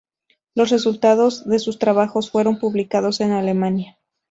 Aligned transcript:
Los 0.55 0.71
resultados 0.71 1.47
de 1.47 1.59
sus 1.59 1.77
trabajos 1.77 2.31
fueron 2.31 2.57
publicados 2.57 3.21
en 3.21 3.33
Alemania. 3.33 3.99